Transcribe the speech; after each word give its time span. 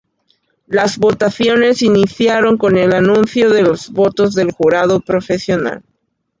Las 0.65 0.97
votaciones 0.97 1.83
iniciaron 1.83 2.57
con 2.57 2.75
el 2.79 2.95
anuncio 2.95 3.51
de 3.51 3.61
los 3.61 3.91
votos 3.91 4.33
del 4.33 4.51
jurado 4.51 4.99
profesional. 5.01 5.83